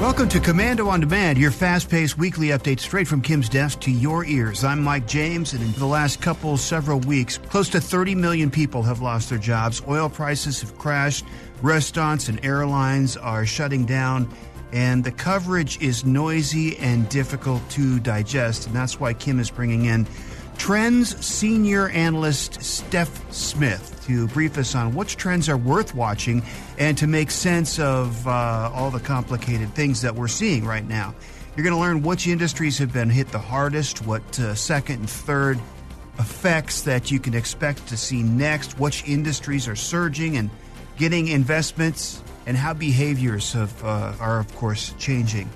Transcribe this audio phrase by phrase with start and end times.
[0.00, 3.90] Welcome to Komando on Demand, your fast paced weekly update straight from Kim's desk to
[3.90, 4.64] your ears.
[4.64, 8.82] I'm Mike James, and in the last couple, several weeks, close to 30 million people
[8.82, 9.82] have lost their jobs.
[9.86, 11.26] Oil prices have crashed,
[11.60, 14.26] restaurants and airlines are shutting down,
[14.72, 18.68] and the coverage is noisy and difficult to digest.
[18.68, 20.06] And that's why Kim is bringing in
[20.60, 26.42] Trends senior analyst Steph Smith to brief us on which trends are worth watching
[26.76, 31.14] and to make sense of uh, all the complicated things that we're seeing right now.
[31.56, 35.08] You're going to learn which industries have been hit the hardest, what uh, second and
[35.08, 35.58] third
[36.18, 40.50] effects that you can expect to see next, which industries are surging and
[40.98, 45.48] getting investments, and how behaviors have, uh, are, of course, changing.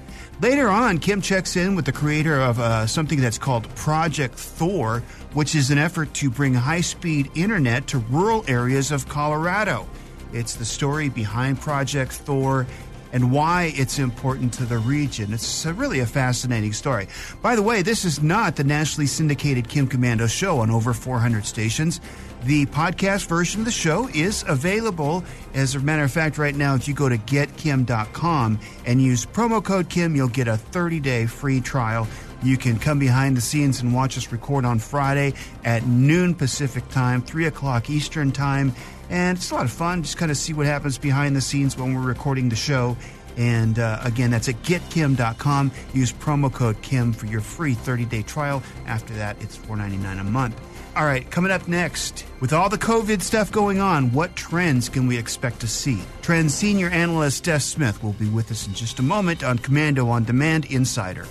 [0.45, 5.03] Later on, Kim checks in with the creator of uh, something that's called Project Thor,
[5.33, 9.89] which is an effort to bring high speed internet to rural areas of Colorado.
[10.35, 12.67] It's the story behind Project Thor
[13.15, 15.33] and why it's important to the region.
[15.33, 17.09] It's a really a fascinating story.
[17.41, 21.47] By the way, this is not the nationally syndicated Kim Komando show on over 400
[21.47, 22.03] stations.
[22.45, 25.25] The podcast version of the show is available.
[25.55, 29.65] As a matter of fact, right now, if you go to getkim.com and use promo
[29.65, 32.07] code Kim, you'll get a 30 day free trial.
[32.43, 35.33] You can come behind the scenes and watch us record on Friday
[35.65, 38.75] at noon Pacific time, 3 o'clock Eastern time.
[39.09, 40.03] And it's a lot of fun.
[40.03, 42.95] Just kind of see what happens behind the scenes when we're recording the show.
[43.39, 45.73] And uh, again, that's at getkim.com.
[45.95, 48.63] Use promo code Kim for your free 30 day trial.
[48.87, 50.61] After that, it's $4.99 a month.
[50.97, 55.09] All right, coming up next, with all the COVID stuff going on, what trends can
[55.09, 56.01] we expect to see?
[56.23, 60.07] Trends senior analyst Steph Smith will be with us in just a moment on Komando
[60.07, 61.27] on Demand Insider.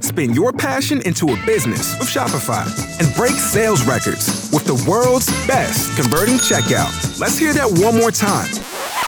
[0.00, 2.64] Spin your passion into a business with Shopify
[2.98, 7.20] and break sales records with the world's best converting checkout.
[7.20, 8.48] Let's hear that one more time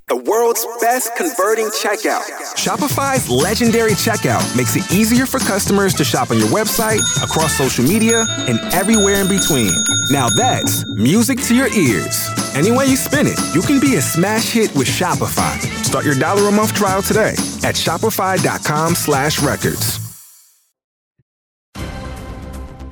[0.08, 2.22] the world's best converting checkout.
[2.54, 7.84] Shopify's legendary checkout makes it easier for customers to shop on your website, across social
[7.84, 9.72] media, and everywhere in between.
[10.12, 12.30] Now that's music to your ears.
[12.54, 15.58] Any way you spin it, you can be a smash hit with Shopify.
[15.84, 17.34] Start your dollar a month trial today
[17.64, 19.98] at shopify.com slash records.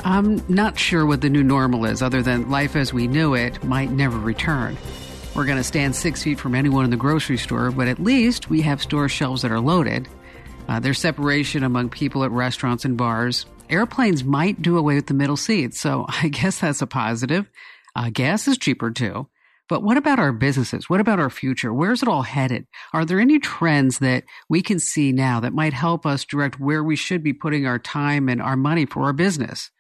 [0.05, 3.63] I'm not sure what the new normal is other than life as we knew it
[3.63, 4.77] might never return.
[5.35, 8.51] We're going to stand six feet from anyone in the grocery store, but at least
[8.51, 10.09] we have store shelves that are loaded.
[10.69, 13.45] Uh, there's separation among people at restaurants and bars.
[13.69, 17.51] Airplanes might do away with the middle seats, so I guess that's a positive.
[17.97, 19.29] Uh, gas is cheaper too.
[19.69, 20.89] But what about our businesses?
[20.89, 21.75] What about our future?
[21.75, 22.67] Where's it all headed?
[22.93, 26.85] Are there any trends that we can see now that might help us direct where
[26.85, 29.71] we should be putting our time and our money for our business?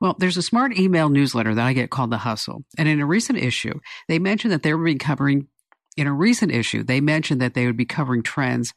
[0.00, 2.64] Well, there's a smart email newsletter that I get called The Hustle.
[2.78, 5.48] And in a recent issue, they mentioned that they would be covering,
[5.96, 8.72] in a recent issue, they mentioned that they would be covering trends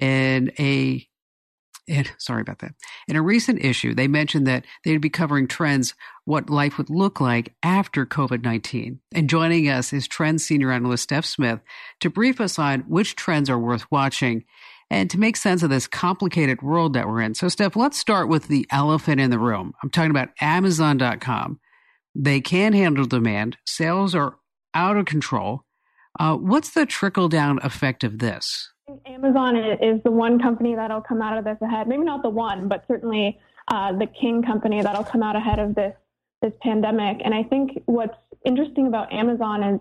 [0.00, 1.06] in a
[1.90, 2.74] in, sorry about that.
[3.08, 5.94] In a recent issue, they mentioned that they'd be covering trends,
[6.24, 9.00] what life would look like after COVID 19.
[9.12, 11.60] And joining us is Trends Senior Analyst Steph Smith
[11.98, 14.44] to brief us on which trends are worth watching
[14.90, 17.34] and to make sense of this complicated world that we're in.
[17.34, 19.72] So, Steph, let's start with the elephant in the room.
[19.82, 21.60] I'm talking about Amazon.com.
[22.14, 24.36] They can handle demand, sales are
[24.74, 25.64] out of control.
[26.18, 28.72] Uh, what's the trickle down effect of this?
[29.06, 31.86] Amazon is the one company that'll come out of this ahead.
[31.86, 35.74] Maybe not the one, but certainly uh, the king company that'll come out ahead of
[35.74, 35.94] this
[36.42, 37.18] this pandemic.
[37.22, 39.80] And I think what's interesting about Amazon is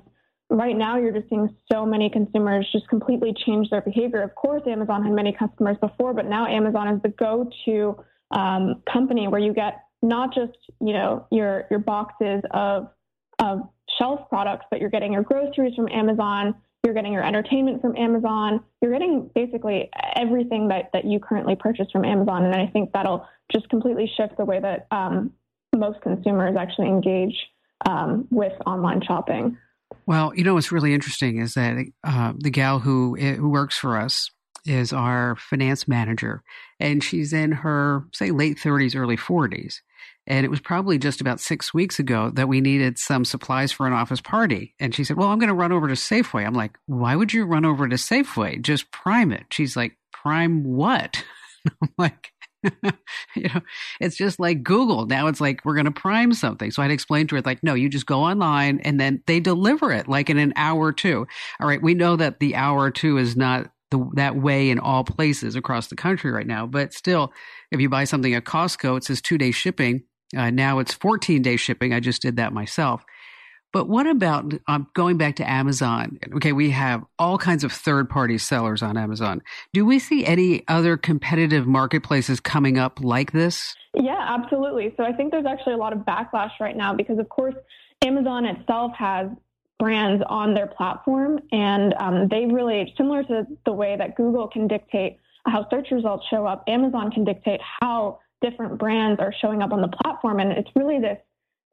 [0.50, 4.22] right now you're just seeing so many consumers just completely change their behavior.
[4.22, 9.28] Of course, Amazon had many customers before, but now Amazon is the go-to um, company
[9.28, 12.90] where you get not just you know your your boxes of
[13.40, 13.62] of
[13.98, 16.56] shelf products, but you're getting your groceries from Amazon.
[16.84, 18.64] You're getting your entertainment from Amazon.
[18.82, 22.46] You're getting basically everything that, that you currently purchase from Amazon.
[22.46, 25.34] And I think that'll just completely shift the way that um,
[25.76, 27.36] most consumers actually engage
[27.86, 29.58] um, with online shopping.
[30.06, 33.78] Well, you know what's really interesting is that uh, the gal who eh, who works
[33.78, 34.32] for us
[34.66, 36.44] is our finance manager,
[36.80, 39.82] and she's in her say late thirties, early forties.
[40.28, 43.88] And it was probably just about six weeks ago that we needed some supplies for
[43.88, 44.76] an office party.
[44.80, 46.46] And she said, Well, I'm going to run over to Safeway.
[46.46, 48.62] I'm like, Why would you run over to Safeway?
[48.62, 49.46] Just prime it.
[49.50, 51.24] She's like, Prime what?
[51.82, 52.32] I'm like,
[53.36, 53.62] you know,
[54.00, 55.06] it's just like Google.
[55.06, 56.72] Now it's like we're going to prime something.
[56.72, 59.92] So I'd explain to her like, no, you just go online and then they deliver
[59.92, 61.26] it like in an hour or two.
[61.60, 64.80] All right, we know that the hour or two is not the, that way in
[64.80, 67.34] all places across the country right now, but still,
[67.72, 70.04] if you buy something at Costco, it says two day shipping.
[70.38, 71.94] Uh, now it's 14 day shipping.
[71.94, 73.04] I just did that myself.
[73.72, 76.20] But what about um, going back to Amazon?
[76.36, 79.42] Okay, we have all kinds of third party sellers on Amazon.
[79.74, 83.76] Do we see any other competitive marketplaces coming up like this?
[83.94, 84.94] Yeah, absolutely.
[84.98, 87.56] So I think there's actually a lot of backlash right now because, of course,
[88.04, 89.28] Amazon itself has
[89.78, 94.68] brands on their platform, and um, they really, similar to the way that Google can
[94.68, 99.72] dictate how search results show up, Amazon can dictate how different brands are showing up
[99.72, 100.40] on the platform.
[100.40, 101.18] And it's really this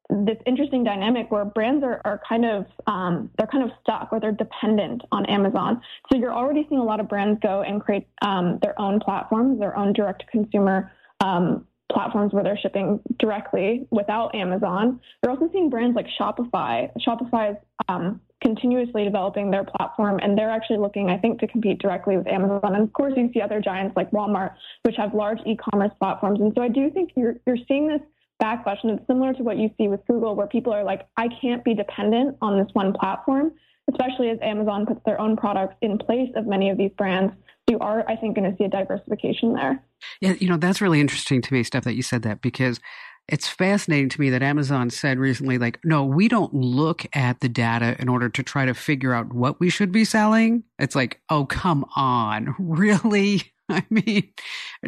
[0.08, 4.20] this interesting dynamic where brands are, are kind of um, they're kind of stuck or
[4.20, 5.80] they're dependent on Amazon.
[6.10, 9.58] So you're already seeing a lot of brands go and create um, their own platforms,
[9.58, 15.00] their own direct consumer um, platforms where they're shipping directly without Amazon.
[15.22, 16.90] You're also seeing brands like Shopify.
[17.06, 17.56] Shopify is
[17.88, 22.26] um, continuously developing their platform, and they're actually looking, I think, to compete directly with
[22.26, 22.74] Amazon.
[22.74, 26.40] And of course, you see other giants like Walmart, which have large e-commerce platforms.
[26.40, 28.02] And so I do think you're you're seeing this
[28.42, 31.28] backlash, and it's similar to what you see with Google, where people are like, I
[31.40, 33.52] can't be dependent on this one platform,
[33.90, 37.32] especially as Amazon puts their own products in place of many of these brands.
[37.68, 39.82] You are, I think, going to see a diversification there.
[40.20, 42.80] Yeah, you know, that's really interesting to me, Steph, that you said that because
[43.28, 47.48] it's fascinating to me that Amazon said recently, like, no, we don't look at the
[47.48, 50.62] data in order to try to figure out what we should be selling.
[50.78, 53.52] It's like, oh, come on, really?
[53.70, 54.32] I mean,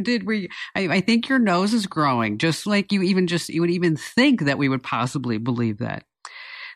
[0.00, 0.48] did we?
[0.76, 3.96] I, I, think your nose is growing, just like you even just you would even
[3.96, 6.04] think that we would possibly believe that.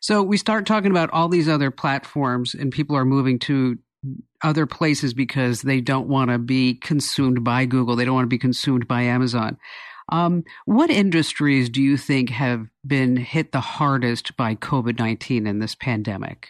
[0.00, 3.78] So we start talking about all these other platforms, and people are moving to
[4.42, 7.94] other places because they don't want to be consumed by Google.
[7.94, 9.56] They don't want to be consumed by Amazon.
[10.08, 15.60] Um, what industries do you think have been hit the hardest by COVID nineteen in
[15.60, 16.48] this pandemic?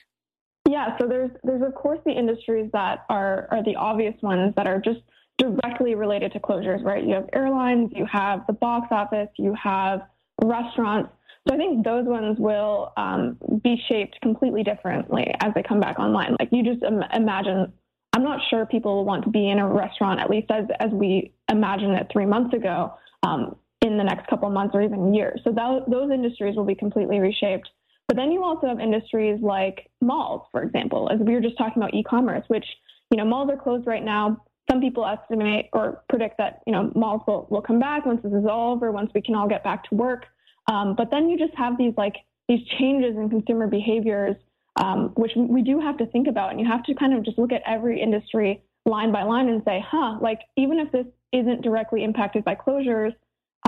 [0.66, 4.66] Yeah, so there's there's of course the industries that are are the obvious ones that
[4.66, 5.00] are just
[5.38, 7.04] directly related to closures, right?
[7.04, 10.02] You have airlines, you have the box office, you have
[10.42, 11.10] restaurants.
[11.48, 15.98] So I think those ones will um, be shaped completely differently as they come back
[15.98, 16.36] online.
[16.38, 17.72] Like you just Im- imagine,
[18.12, 20.90] I'm not sure people will want to be in a restaurant, at least as, as
[20.92, 22.94] we imagined it three months ago,
[23.24, 25.40] um, in the next couple months or even years.
[25.42, 27.68] So that, those industries will be completely reshaped.
[28.06, 31.82] But then you also have industries like malls, for example, as we were just talking
[31.82, 32.66] about e-commerce, which,
[33.10, 36.90] you know, malls are closed right now some people estimate or predict that you know
[36.94, 39.64] malls will, will come back once this is all over, once we can all get
[39.64, 40.26] back to work.
[40.70, 42.14] Um, but then you just have these like
[42.48, 44.36] these changes in consumer behaviors,
[44.76, 47.38] um, which we do have to think about, and you have to kind of just
[47.38, 51.62] look at every industry line by line and say, huh, like even if this isn't
[51.62, 53.14] directly impacted by closures,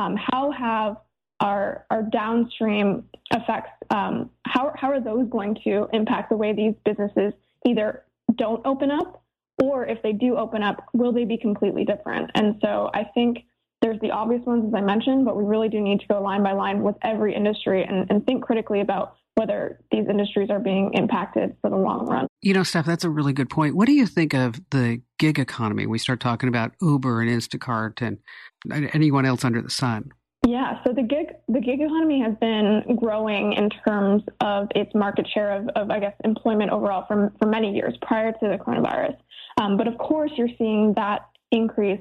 [0.00, 0.96] um, how have
[1.40, 6.74] our our downstream effects um, how how are those going to impact the way these
[6.84, 7.32] businesses
[7.66, 8.04] either
[8.36, 9.23] don't open up
[9.62, 12.30] or if they do open up, will they be completely different?
[12.34, 13.38] And so I think
[13.82, 16.42] there's the obvious ones, as I mentioned, but we really do need to go line
[16.42, 20.90] by line with every industry and, and think critically about whether these industries are being
[20.94, 22.26] impacted for the long run.
[22.40, 23.76] You know, Steph, that's a really good point.
[23.76, 25.86] What do you think of the gig economy?
[25.86, 28.18] We start talking about Uber and Instacart and
[28.94, 30.12] anyone else under the sun.
[30.46, 35.26] Yeah, so the gig the gig economy has been growing in terms of its market
[35.32, 39.16] share of, of I guess employment overall for for many years prior to the coronavirus.
[39.60, 42.00] Um, but of course, you're seeing that increase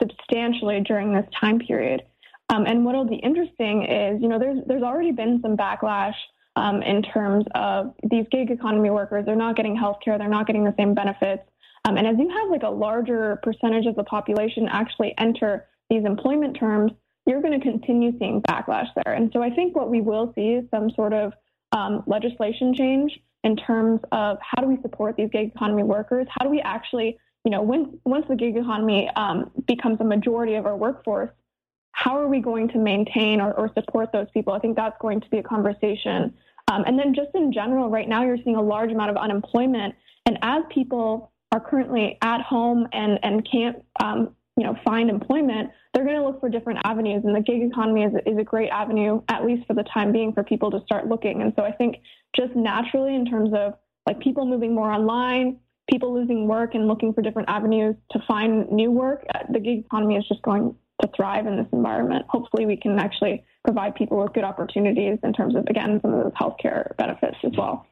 [0.00, 2.02] substantially during this time period.
[2.48, 6.14] Um, and what'll be interesting is, you know, there's there's already been some backlash
[6.56, 9.24] um, in terms of these gig economy workers.
[9.26, 10.18] They're not getting health care.
[10.18, 11.42] They're not getting the same benefits.
[11.84, 16.04] Um, and as you have like a larger percentage of the population actually enter these
[16.04, 16.90] employment terms,
[17.26, 19.14] you're going to continue seeing backlash there.
[19.14, 21.32] And so I think what we will see is some sort of
[21.72, 26.26] um, legislation change in terms of how do we support these gig economy workers?
[26.30, 30.54] How do we actually, you know, when, once the gig economy um, becomes a majority
[30.54, 31.30] of our workforce,
[31.92, 34.52] how are we going to maintain or, or, support those people?
[34.52, 36.34] I think that's going to be a conversation.
[36.68, 39.94] Um, and then just in general, right now you're seeing a large amount of unemployment.
[40.26, 45.70] And as people are currently at home and, and can't, um, you know, find employment,
[45.92, 47.22] they're going to look for different avenues.
[47.24, 50.32] And the gig economy is, is a great avenue, at least for the time being,
[50.32, 51.42] for people to start looking.
[51.42, 51.96] And so I think
[52.34, 53.74] just naturally, in terms of
[54.06, 55.58] like people moving more online,
[55.90, 59.80] people losing work and looking for different avenues to find new work, uh, the gig
[59.80, 62.24] economy is just going to thrive in this environment.
[62.28, 66.24] Hopefully, we can actually provide people with good opportunities in terms of, again, some of
[66.24, 67.86] those healthcare benefits as well.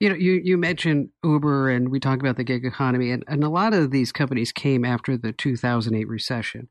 [0.00, 3.44] You know, you, you mentioned Uber and we talk about the gig economy, and, and
[3.44, 6.68] a lot of these companies came after the 2008 recession.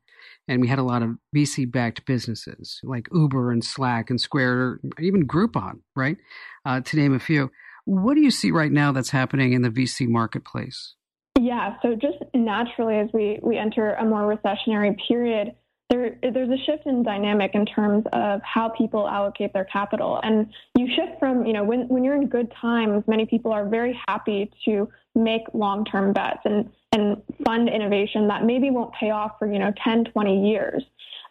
[0.48, 4.80] And we had a lot of VC backed businesses like Uber and Slack and Square,
[5.00, 6.16] even Groupon, right?
[6.64, 7.50] Uh, to name a few.
[7.84, 10.94] What do you see right now that's happening in the VC marketplace?
[11.38, 15.52] Yeah, so just naturally, as we, we enter a more recessionary period,
[15.88, 20.18] there, there's a shift in dynamic in terms of how people allocate their capital.
[20.22, 23.68] And you shift from, you know, when, when you're in good times, many people are
[23.68, 29.32] very happy to make long-term bets and, and fund innovation that maybe won't pay off
[29.38, 30.82] for, you know, 10, 20 years.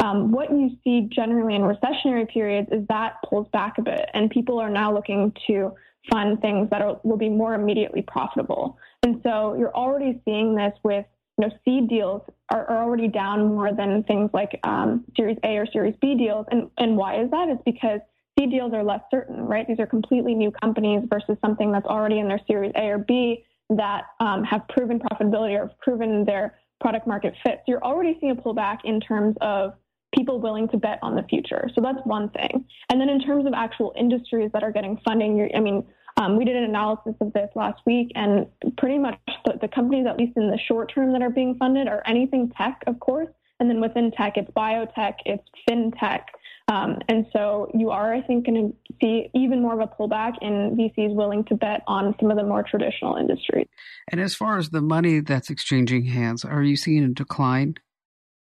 [0.03, 4.29] Um, what you see generally in recessionary periods is that pulls back a bit, and
[4.29, 5.73] people are now looking to
[6.09, 8.77] fund things that are, will be more immediately profitable.
[9.03, 11.05] And so you're already seeing this with
[11.37, 15.57] you know, seed deals are, are already down more than things like um, Series A
[15.57, 16.45] or Series B deals.
[16.51, 17.49] And, and why is that?
[17.49, 17.99] It's because
[18.37, 19.67] seed deals are less certain, right?
[19.67, 23.43] These are completely new companies versus something that's already in their Series A or B
[23.69, 27.59] that um, have proven profitability or have proven their product market fit.
[27.59, 29.73] So you're already seeing a pullback in terms of
[30.13, 31.69] people willing to bet on the future.
[31.73, 32.65] So that's one thing.
[32.89, 35.85] And then in terms of actual industries that are getting funding, I mean,
[36.17, 40.05] um, we did an analysis of this last week, and pretty much the, the, companies,
[40.07, 43.29] at least in the short term, that are being funded are anything tech, of course.
[43.59, 46.21] And then within tech, it's biotech, it's fintech.
[46.67, 50.33] Um, and so you are, I think, going to see even more of a pullback
[50.41, 53.67] in VCs willing to bet on some of the more traditional industries.
[54.11, 57.75] And as far as the money that's exchanging hands, are you seeing a decline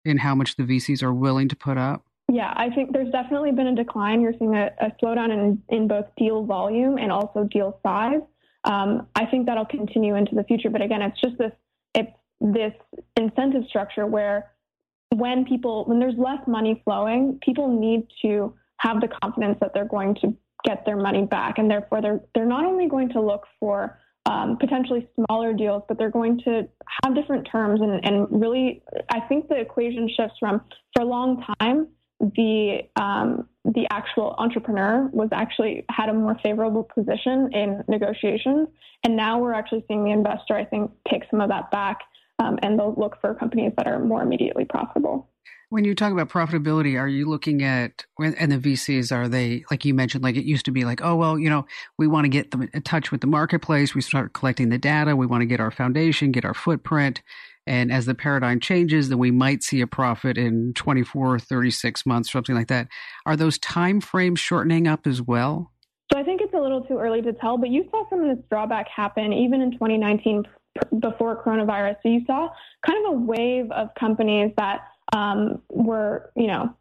[0.03, 2.06] in how much the VCs are willing to put up?
[2.31, 4.21] Yeah, I think there's definitely been a decline.
[4.21, 8.21] You're seeing a, a slowdown in, in both deal volume and also deal size.
[8.65, 10.69] Um, I think that'll continue into the future.
[10.69, 11.53] But again, it's just this
[11.95, 12.73] it's this
[13.15, 14.51] incentive structure where
[15.15, 19.87] when people when there's less money flowing, people need to have the confidence that they're
[19.87, 23.45] going to get their money back, and therefore they're they're not only going to look
[23.57, 26.67] for um, potentially smaller deals, but they're going to
[27.03, 30.61] have different terms and, and really, I think the equation shifts from
[30.93, 31.87] for a long time
[32.19, 38.67] the um, the actual entrepreneur was actually had a more favorable position in negotiations,
[39.03, 41.99] and now we're actually seeing the investor, I think, take some of that back,
[42.39, 45.29] um, and they'll look for companies that are more immediately profitable.
[45.69, 49.83] When you talk about profitability, are you looking at and the VCs are they like
[49.83, 51.65] you mentioned like it used to be like oh well you know
[51.97, 53.93] we want to get them in touch with the marketplace.
[53.93, 55.15] We start collecting the data.
[55.15, 57.21] We want to get our foundation get our footprint
[57.67, 62.29] and as the paradigm changes, then we might see a profit in 24, 36 months,
[62.29, 62.87] or something like that.
[63.25, 65.71] Are those time frames shortening up as well?
[66.11, 68.35] So I think it's a little too early to tell, but you saw some of
[68.35, 70.43] this drawback happen even in 2019
[70.99, 71.95] before coronavirus.
[72.03, 72.49] So you saw
[72.85, 76.73] kind of a wave of companies that um, were, you know,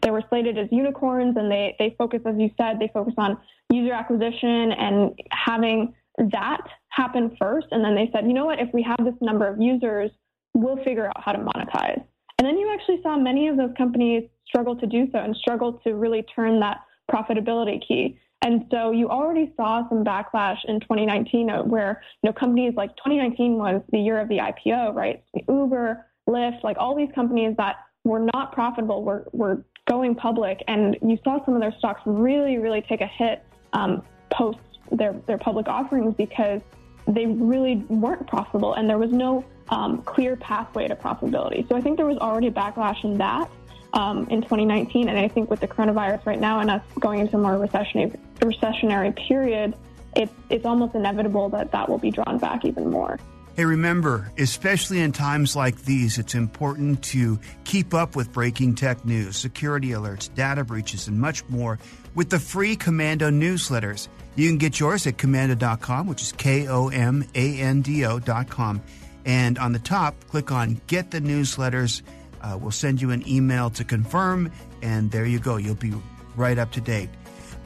[0.00, 3.38] they were slated as unicorns and they, they focus, as you said, they focus on
[3.70, 7.66] user acquisition and having that happen first.
[7.70, 10.10] And then they said, you know what, if we have this number of users,
[10.54, 12.02] we'll figure out how to monetize.
[12.38, 15.74] And then you actually saw many of those companies struggle to do so and struggle
[15.84, 16.80] to really turn that
[17.10, 18.18] profitability key.
[18.42, 23.56] And so you already saw some backlash in 2019 where you know companies like 2019
[23.56, 25.24] was the year of the IPO, right?
[25.48, 30.96] Uber, Lyft, like all these companies that were not profitable were, were going public, and
[31.02, 33.42] you saw some of their stocks really, really take a hit
[33.72, 34.58] um, post
[34.92, 36.60] their their public offerings because
[37.06, 41.68] they really weren't profitable, and there was no um, clear pathway to profitability.
[41.68, 43.50] So I think there was already a backlash in that
[43.92, 47.36] um, in 2019, and I think with the coronavirus right now and us going into
[47.36, 49.74] a more recessionary recessionary period,
[50.16, 53.18] it's it's almost inevitable that that will be drawn back even more.
[53.56, 59.04] Hey, remember, especially in times like these, it's important to keep up with breaking tech
[59.04, 61.78] news, security alerts, data breaches, and much more
[62.16, 64.08] with the free Komando newsletters.
[64.36, 68.82] You can get yours at komando.com, which is K O M A N D O.com.
[69.24, 72.02] And on the top, click on Get the Newsletters.
[72.42, 74.50] Uh, we'll send you an email to confirm,
[74.82, 75.56] and there you go.
[75.56, 75.94] You'll be
[76.36, 77.08] right up to date.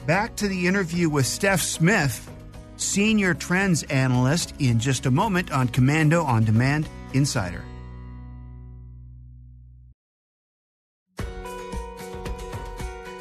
[0.07, 2.31] Back to the interview with Steph Smith,
[2.77, 7.65] Senior Trends Analyst, in just a moment on Komando On Demand Insider.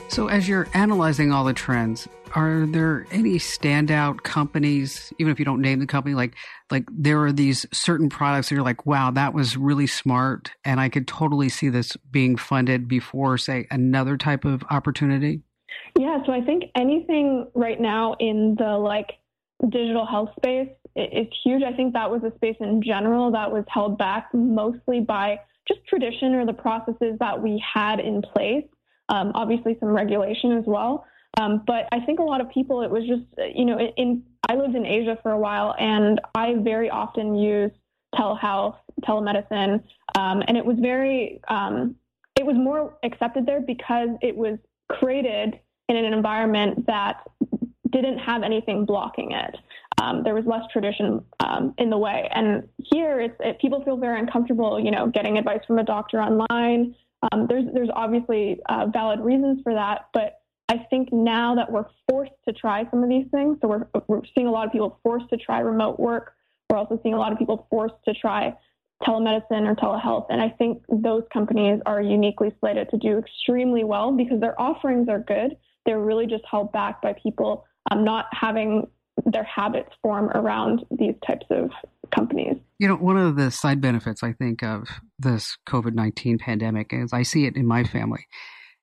[0.10, 5.46] So, as you're analyzing all the trends, are there any standout companies, even if you
[5.46, 6.36] don't name the company, like
[6.70, 10.80] like there are these certain products that you're like, wow, that was really smart, and
[10.80, 15.42] I could totally see this being funded before, say, another type of opportunity?
[15.98, 19.14] Yeah, so I think anything right now in the like
[19.70, 21.64] digital health space is huge.
[21.64, 25.80] I think that was a space in general that was held back mostly by just
[25.88, 28.66] tradition or the processes that we had in place.
[29.10, 31.04] Um, obviously, some regulation as well.
[31.40, 33.24] Um, but I think a lot of people, it was just,
[33.56, 37.72] you know, in, I lived in Asia for a while and I very often use
[38.16, 39.84] telehealth, telemedicine,
[40.18, 41.96] um, and it was very, um,
[42.40, 44.58] it was more accepted there because it was
[44.90, 47.16] created in an environment that
[47.92, 49.56] didn't have anything blocking it.
[50.02, 52.30] Um, there was less tradition um, in the way.
[52.34, 56.20] And here, it's, it, people feel very uncomfortable, you know, getting advice from a doctor
[56.20, 56.96] online,
[57.32, 61.86] Um, there's there's obviously uh, valid reasons for that, but I think now that we're
[62.10, 65.00] forced to try some of these things, so we're we're seeing a lot of people
[65.02, 66.34] forced to try remote work.
[66.70, 68.54] We're also seeing a lot of people forced to try
[69.04, 74.12] telemedicine or telehealth, and I think those companies are uniquely slated to do extremely well
[74.12, 75.56] because their offerings are good.
[75.86, 78.88] They're really just held back by people um, not having
[79.26, 81.72] their habits form around these types of
[82.14, 82.58] companies.
[82.80, 87.14] You know, one of the side benefits I think of this COVID 19 pandemic, as
[87.14, 88.26] I see it in my family,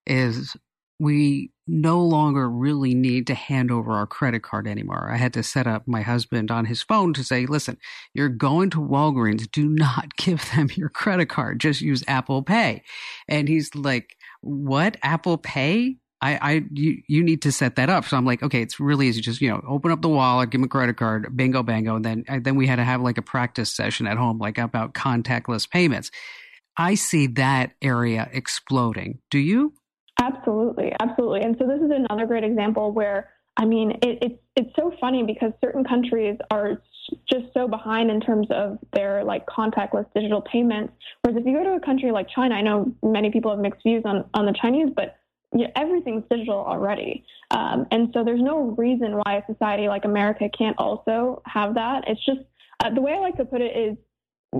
[0.06, 0.56] is
[1.04, 5.10] we no longer really need to hand over our credit card anymore.
[5.10, 7.76] I had to set up my husband on his phone to say, listen,
[8.14, 9.50] you're going to Walgreens.
[9.50, 11.60] Do not give them your credit card.
[11.60, 12.82] Just use Apple Pay.
[13.28, 14.96] And he's like, what?
[15.02, 15.96] Apple Pay?
[16.22, 18.06] I, I, you, you need to set that up.
[18.06, 19.20] So I'm like, okay, it's really easy.
[19.20, 21.96] Just, you know, open up the wallet, give him a credit card, bingo, bango.
[21.96, 24.56] And then, uh, then we had to have like a practice session at home, like
[24.56, 26.10] about contactless payments.
[26.78, 29.18] I see that area exploding.
[29.30, 29.74] Do you?
[30.20, 30.92] Absolutely.
[31.00, 31.42] Absolutely.
[31.42, 35.22] And so this is another great example where, I mean, it, it's, it's so funny
[35.22, 36.82] because certain countries are
[37.30, 40.92] just so behind in terms of their like contactless digital payments.
[41.22, 43.82] Whereas if you go to a country like China, I know many people have mixed
[43.82, 45.16] views on, on the Chinese, but
[45.54, 47.24] you everything's digital already.
[47.50, 52.04] Um, and so there's no reason why a society like America can't also have that.
[52.06, 52.40] It's just
[52.82, 53.96] uh, the way I like to put it is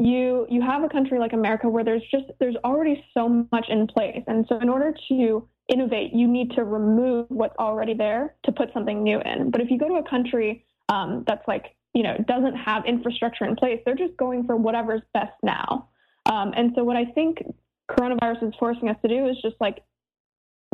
[0.00, 3.86] you you have a country like America where there's just there's already so much in
[3.86, 4.22] place.
[4.26, 8.72] And so in order to innovate, you need to remove what's already there to put
[8.72, 9.50] something new in.
[9.50, 13.44] But if you go to a country um, that's like, you know, doesn't have infrastructure
[13.44, 15.88] in place, they're just going for whatever's best now.
[16.26, 17.42] Um, and so what I think
[17.90, 19.82] coronavirus is forcing us to do is just like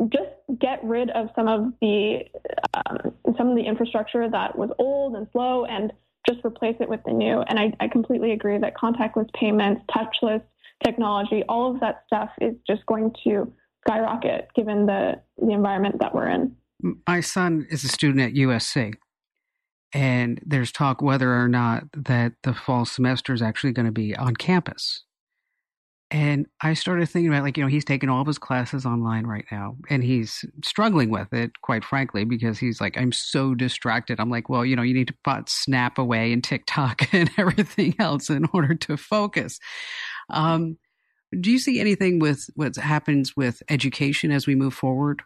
[0.09, 2.21] just get rid of some of the
[2.73, 5.93] um, some of the infrastructure that was old and slow and
[6.27, 7.41] just replace it with the new.
[7.41, 10.43] And I, I completely agree that contactless payments, touchless
[10.83, 13.51] technology, all of that stuff is just going to
[13.87, 16.55] skyrocket given the the environment that we're in.
[17.07, 18.93] My son is a student at USC.
[19.93, 24.15] And there's talk whether or not that the fall semester is actually going to be
[24.15, 25.03] on campus.
[26.11, 29.25] And I started thinking about like, you know, he's taking all of his classes online
[29.25, 34.19] right now and he's struggling with it, quite frankly, because he's like, I'm so distracted.
[34.19, 37.95] I'm like, well, you know, you need to put Snap away and TikTok and everything
[37.97, 39.57] else in order to focus.
[40.29, 40.77] Um,
[41.39, 45.21] do you see anything with what happens with education as we move forward?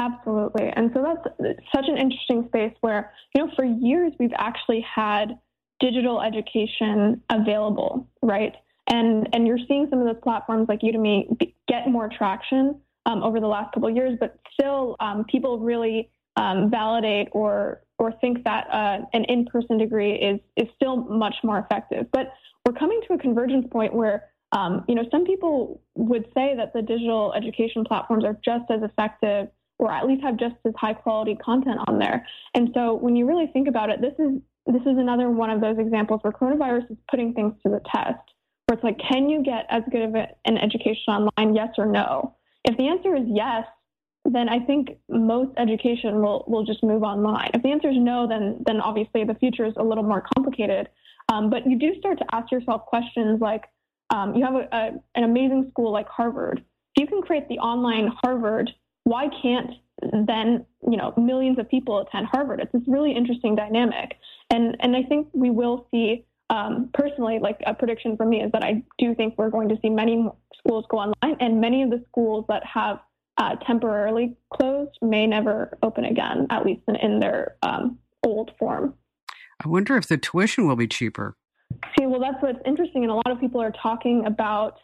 [0.00, 0.72] Absolutely.
[0.74, 5.38] And so that's such an interesting space where, you know, for years we've actually had
[5.78, 8.56] digital education available, right?
[8.90, 13.40] And and you're seeing some of those platforms like Udemy get more traction um, over
[13.40, 18.44] the last couple of years, but still um, people really um, validate or or think
[18.44, 22.06] that uh, an in-person degree is is still much more effective.
[22.12, 22.32] But
[22.66, 26.72] we're coming to a convergence point where um, you know some people would say that
[26.72, 29.48] the digital education platforms are just as effective
[29.78, 32.26] or at least have just as high quality content on there.
[32.54, 35.60] And so when you really think about it, this is this is another one of
[35.60, 38.18] those examples where coronavirus is putting things to the test
[38.70, 42.36] where it's like, can you get as good of an education online, yes or no?
[42.64, 43.66] If the answer is yes,
[44.24, 47.50] then I think most education will, will just move online.
[47.52, 50.88] If the answer is no, then, then obviously the future is a little more complicated.
[51.32, 53.64] Um, but you do start to ask yourself questions like,
[54.10, 56.64] um, you have a, a, an amazing school like Harvard.
[56.94, 58.70] If you can create the online Harvard,
[59.02, 59.70] why can't
[60.26, 62.60] then you know millions of people attend Harvard?
[62.60, 64.16] It's this really interesting dynamic,
[64.50, 68.50] and and I think we will see um, personally, like a prediction for me is
[68.52, 71.90] that I do think we're going to see many schools go online, and many of
[71.90, 72.98] the schools that have
[73.38, 78.94] uh, temporarily closed may never open again, at least in, in their um, old form.
[79.64, 81.36] I wonder if the tuition will be cheaper.
[81.96, 84.80] See, well, that's what's interesting, and a lot of people are talking about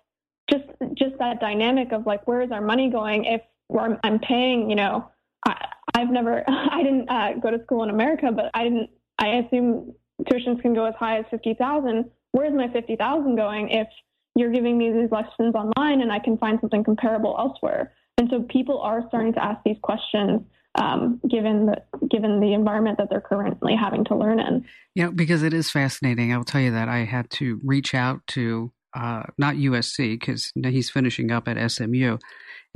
[0.49, 3.25] just just that dynamic of like, where is our money going?
[3.25, 3.43] If
[3.77, 5.11] I'm, I'm paying, you know,
[5.45, 8.91] I, I've never, I didn't uh, go to school in America, but I didn't.
[9.19, 12.11] I assume tuitions can go as high as 50,000.
[12.33, 13.89] Where's my 50,000 going if
[14.35, 17.93] you're giving me these lessons online and I can find something comparable elsewhere?
[18.19, 20.43] And so people are starting to ask these questions
[20.79, 24.65] um, given the given the environment that they're currently having to learn in.
[24.95, 26.33] Yeah, because it is fascinating.
[26.33, 30.53] I will tell you that I had to reach out to uh, not USC because
[30.55, 32.19] he's finishing up at SMU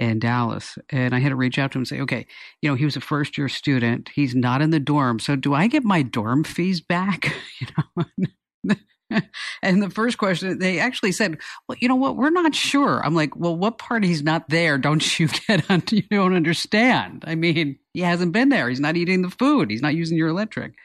[0.00, 0.78] in Dallas.
[0.88, 2.26] And I had to reach out to him and say, okay,
[2.62, 4.08] you know, he was a first year student.
[4.08, 5.18] He's not in the dorm.
[5.18, 7.30] So do I get my dorm fees back?
[7.60, 8.74] you know?
[9.62, 11.36] and the first question, they actually said,
[11.68, 12.16] well, you know what?
[12.16, 13.04] We're not sure.
[13.04, 14.78] I'm like, well, what part he's not there?
[14.78, 15.82] Don't you get on?
[15.90, 17.22] You don't understand.
[17.26, 18.70] I mean, he hasn't been there.
[18.70, 19.70] He's not eating the food.
[19.70, 20.76] He's not using your electric.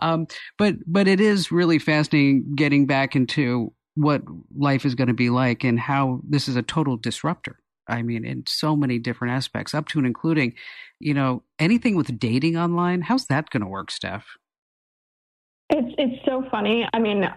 [0.00, 0.26] Um,
[0.58, 4.22] but, but it is really fascinating getting back into what
[4.56, 7.60] life is going to be like and how this is a total disruptor.
[7.88, 10.54] I mean, in so many different aspects, up to and including,
[11.00, 13.02] you know, anything with dating online.
[13.02, 14.26] How's that going to work, Steph?
[15.70, 16.88] It's it's so funny.
[16.92, 17.28] I mean,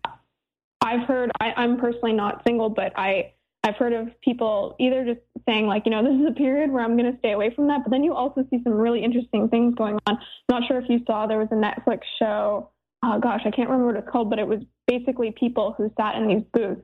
[0.82, 1.32] I've heard.
[1.40, 3.34] I, I'm personally not single, but I
[3.64, 6.84] I've heard of people either just saying like, you know, this is a period where
[6.84, 9.50] I'm going to stay away from that, but then you also see some really interesting
[9.50, 10.18] things going on.
[10.50, 12.70] not sure if you saw there was a Netflix show.
[13.04, 16.16] Oh gosh, I can't remember what it's called, but it was basically people who sat
[16.16, 16.82] in these booths.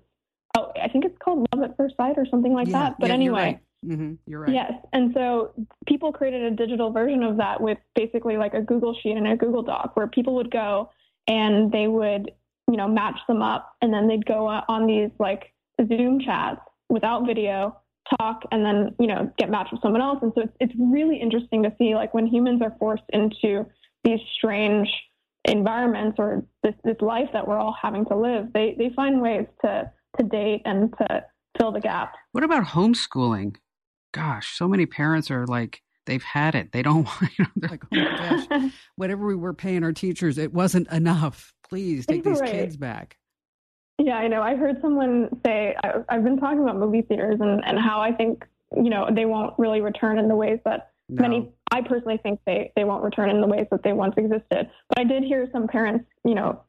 [0.58, 2.96] Oh, I think it's called Love at First Sight or something like yeah, that.
[3.00, 4.00] But yeah, anyway, you're right.
[4.00, 4.54] Mm-hmm, you're right.
[4.54, 5.54] Yes, and so
[5.86, 9.36] people created a digital version of that with basically like a Google sheet and a
[9.36, 10.90] Google Doc where people would go
[11.28, 12.32] and they would,
[12.70, 15.54] you know, match them up, and then they'd go on these like
[15.88, 17.78] Zoom chats without video,
[18.18, 20.20] talk, and then you know get matched with someone else.
[20.22, 23.66] And so it's it's really interesting to see like when humans are forced into
[24.04, 24.90] these strange
[25.46, 29.46] environments or this this life that we're all having to live, they they find ways
[29.64, 31.24] to to date and to
[31.58, 32.16] fill the gap.
[32.32, 33.58] What about homeschooling?
[34.14, 36.72] Gosh, so many parents are like they've had it.
[36.72, 37.38] They don't want.
[37.38, 40.92] You know, they're like, oh my gosh, whatever we were paying our teachers, it wasn't
[40.92, 41.54] enough.
[41.70, 42.52] Please take these right.
[42.52, 43.18] kids back.
[44.00, 44.42] Yeah, I know.
[44.42, 48.12] I heard someone say I, have been talking about movie theaters and and how I
[48.12, 51.22] think you know they won't really return in the ways that no.
[51.22, 51.52] many.
[51.72, 54.70] I personally think they they won't return in the ways that they once existed.
[54.90, 56.62] But I did hear some parents, you know,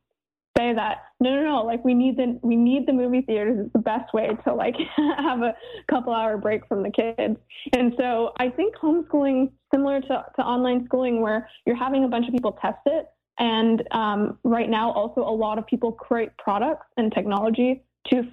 [0.58, 3.72] say that no no no like we need the we need the movie theaters it's
[3.72, 4.74] the best way to like
[5.18, 5.54] have a
[5.88, 7.38] couple hour break from the kids.
[7.76, 12.26] And so i think homeschooling similar to, to online schooling where you're having a bunch
[12.26, 13.06] of people test it
[13.38, 18.24] and um, right now also a lot of people create products and technology to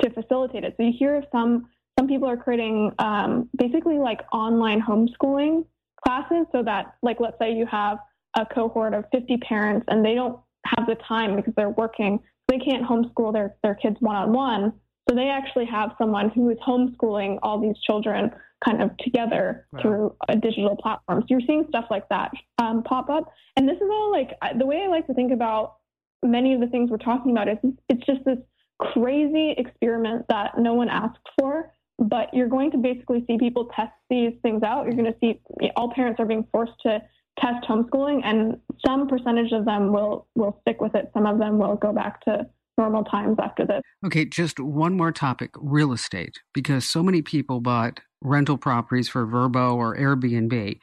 [0.00, 0.74] to facilitate it.
[0.76, 1.68] So you hear some
[1.98, 5.66] some people are creating um, basically like online homeschooling
[6.04, 7.98] classes so that like let's say you have
[8.36, 10.38] a cohort of 50 parents and they don't
[10.76, 12.20] have the time because they're working.
[12.48, 14.72] They can't homeschool their, their kids one on one.
[15.08, 18.30] So they actually have someone who is homeschooling all these children
[18.64, 19.82] kind of together wow.
[19.82, 21.22] through a digital platform.
[21.22, 23.32] So you're seeing stuff like that um, pop up.
[23.56, 25.76] And this is all like the way I like to think about
[26.22, 27.58] many of the things we're talking about is
[27.88, 28.38] it's just this
[28.78, 31.72] crazy experiment that no one asked for.
[31.98, 34.84] But you're going to basically see people test these things out.
[34.84, 35.40] You're going to see
[35.76, 37.00] all parents are being forced to
[37.40, 41.10] test homeschooling, and some percentage of them will will stick with it.
[41.14, 42.46] Some of them will go back to
[42.78, 43.82] normal times after this.
[44.04, 49.26] Okay, just one more topic: real estate, because so many people bought rental properties for
[49.26, 50.78] Vrbo or Airbnb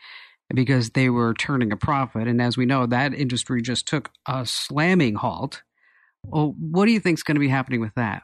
[0.53, 4.45] because they were turning a profit, and as we know, that industry just took a
[4.45, 5.61] slamming halt.
[6.23, 8.23] Well, what do you think is going to be happening with that?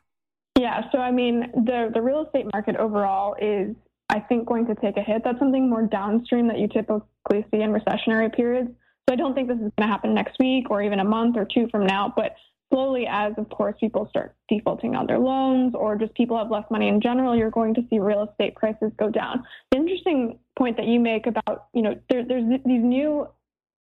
[0.59, 3.75] Yeah, so I mean, the the real estate market overall is
[4.09, 5.23] I think going to take a hit.
[5.23, 8.69] That's something more downstream that you typically see in recessionary periods.
[9.07, 11.37] So I don't think this is going to happen next week or even a month
[11.37, 12.35] or two from now, but
[12.71, 16.65] slowly as of course people start defaulting on their loans or just people have less
[16.71, 19.43] money in general, you're going to see real estate prices go down.
[19.71, 23.27] The interesting point that you make about, you know, there, there's these new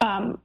[0.00, 0.40] um,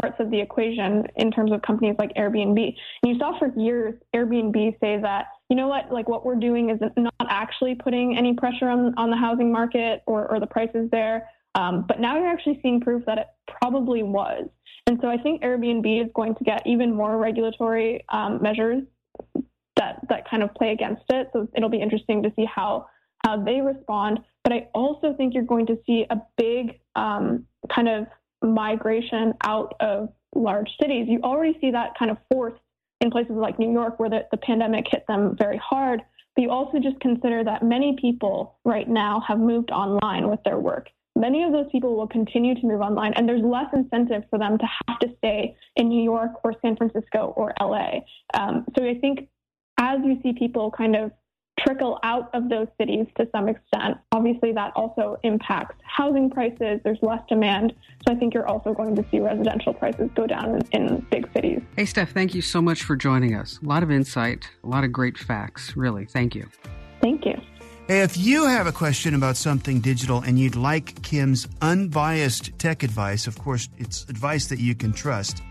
[0.00, 2.58] parts of the equation in terms of companies like Airbnb.
[3.02, 6.70] And you saw for years Airbnb say that, you know what, like what we're doing
[6.70, 10.88] is not actually putting any pressure on, on the housing market or, or the prices
[10.90, 11.28] there.
[11.54, 13.26] Um, but now you're actually seeing proof that it
[13.60, 14.48] probably was.
[14.86, 18.82] And so I think Airbnb is going to get even more regulatory um, measures
[19.76, 21.28] that, that kind of play against it.
[21.32, 22.86] So it'll be interesting to see how,
[23.24, 24.20] how they respond.
[24.42, 28.06] But I also think you're going to see a big um, kind of
[28.42, 31.06] migration out of large cities.
[31.08, 32.58] You already see that kind of force
[33.00, 36.02] in places like New York where the, the pandemic hit them very hard.
[36.34, 40.58] But you also just consider that many people right now have moved online with their
[40.58, 40.88] work.
[41.14, 44.56] Many of those people will continue to move online, and there's less incentive for them
[44.56, 48.00] to have to stay in New York or San Francisco or LA.
[48.32, 49.28] Um, so I think
[49.78, 51.10] as you see people kind of
[51.64, 53.98] trickle out of those cities to some extent.
[54.12, 56.80] Obviously, that also impacts housing prices.
[56.84, 57.72] There's less demand.
[58.06, 61.28] So I think you're also going to see residential prices go down in, in big
[61.32, 61.60] cities.
[61.76, 63.58] Hey, Steph, thank you so much for joining us.
[63.62, 66.04] A lot of insight, a lot of great facts, really.
[66.06, 66.48] Thank you.
[67.00, 67.40] Thank you.
[67.88, 72.82] Hey, if you have a question about something digital and you'd like Kim's unbiased tech
[72.82, 75.42] advice, of course, it's advice that you can trust.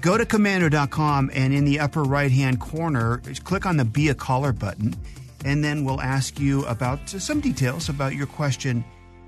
[0.00, 4.14] Go to komando.com and in the upper right hand corner, click on the Be a
[4.14, 4.96] Caller button
[5.44, 8.84] and then we'll ask you about some details about your question.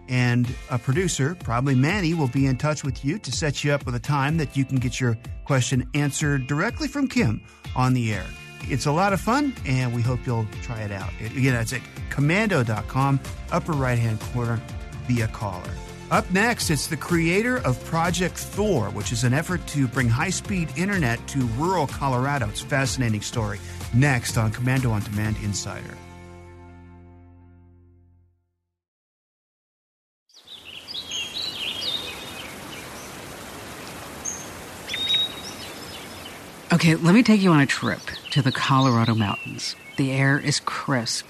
[0.09, 3.87] And a producer, probably Manny, will be in touch with you to set you up
[3.87, 7.41] with a time that you can get your question answered directly from Kim
[7.77, 8.27] on the air.
[8.65, 11.11] It's a lot of fun, and we hope you'll try it out.
[11.21, 13.21] Again, that's at komando.com,
[13.51, 14.61] upper right hand corner,
[15.09, 15.71] be a caller.
[16.11, 20.31] Up next, it's the creator of Project Thor, which is an effort to bring high
[20.31, 22.49] speed internet to rural Colorado.
[22.51, 23.59] It's a fascinating story
[23.95, 25.97] next on Komando on Demand Insider.
[36.73, 38.01] Okay, let me take you on a trip
[38.31, 39.77] to the Colorado Mountains.
[39.99, 41.29] The air is crisp.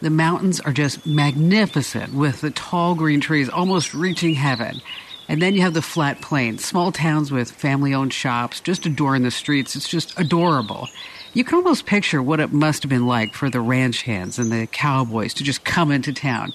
[0.00, 4.80] The mountains are just magnificent with the tall green trees almost reaching heaven.
[5.28, 9.24] And then you have the flat plains, small towns with family owned shops just adorn
[9.24, 9.74] the streets.
[9.74, 10.88] It's just adorable.
[11.34, 14.52] You can almost picture what it must have been like for the ranch hands and
[14.52, 16.52] the cowboys to just come into town.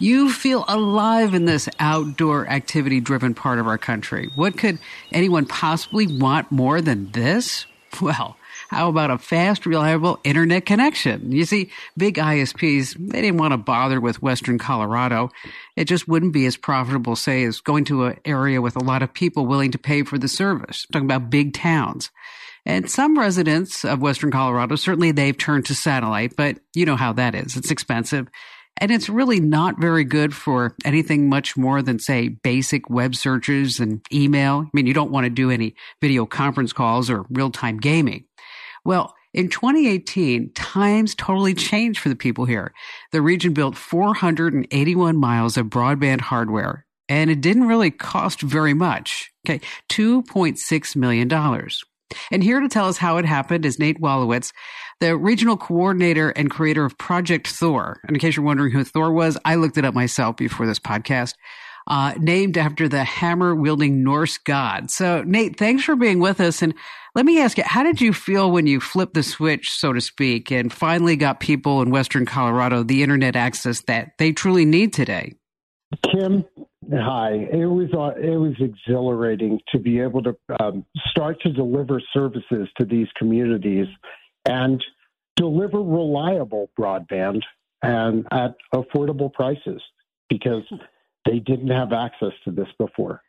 [0.00, 4.28] You feel alive in this outdoor activity driven part of our country.
[4.34, 4.80] What could
[5.12, 7.66] anyone possibly want more than this?
[8.02, 8.36] Well,
[8.68, 11.32] how about a fast, reliable internet connection?
[11.32, 15.30] You see, big ISPs, they didn't want to bother with Western Colorado.
[15.76, 19.02] It just wouldn't be as profitable, say, as going to an area with a lot
[19.02, 20.84] of people willing to pay for the service.
[20.88, 22.10] I'm talking about big towns.
[22.66, 27.12] And some residents of Western Colorado, certainly they've turned to satellite, but you know how
[27.12, 27.56] that is.
[27.56, 28.26] It's expensive.
[28.78, 33.78] And it's really not very good for anything much more than, say, basic web searches
[33.78, 34.64] and email.
[34.66, 38.24] I mean, you don't want to do any video conference calls or real time gaming.
[38.84, 42.74] Well, in 2018, times totally changed for the people here.
[43.12, 49.30] The region built 481 miles of broadband hardware, and it didn't really cost very much.
[49.46, 51.28] Okay, $2.6 million.
[52.30, 54.52] And here to tell us how it happened is Nate Walowitz,
[55.00, 58.00] the regional coordinator and creator of Project Thor.
[58.06, 60.78] And in case you're wondering who Thor was, I looked it up myself before this
[60.78, 61.34] podcast.
[61.88, 64.90] Uh, named after the hammer wielding Norse god.
[64.90, 66.60] So, Nate, thanks for being with us.
[66.60, 66.74] And
[67.14, 70.00] let me ask you, how did you feel when you flipped the switch, so to
[70.00, 74.92] speak, and finally got people in Western Colorado the internet access that they truly need
[74.92, 75.34] today?
[76.02, 76.44] Kim,
[76.92, 77.48] hi.
[77.52, 82.68] It was uh, it was exhilarating to be able to um, start to deliver services
[82.78, 83.86] to these communities
[84.44, 84.82] and
[85.36, 87.42] deliver reliable broadband
[87.82, 89.82] and at affordable prices
[90.28, 90.62] because
[91.24, 93.22] they didn't have access to this before.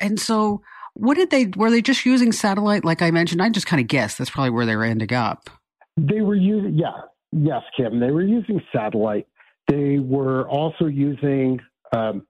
[0.00, 0.62] And so,
[0.94, 1.46] what did they?
[1.56, 2.84] Were they just using satellite?
[2.84, 5.50] Like I mentioned, I just kind of guessed that's probably where they were ending up.
[5.96, 7.00] They were using, yeah,
[7.32, 8.00] yes, Kim.
[8.00, 9.26] They were using satellite.
[9.68, 11.60] They were also using
[11.92, 12.26] um,